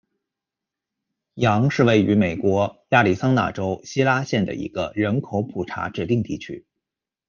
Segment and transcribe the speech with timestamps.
[1.35, 6.65] 扬是位于美国亚利桑那州希拉县的一个人口普查指定地区。